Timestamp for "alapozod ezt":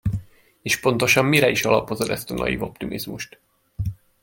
1.65-2.31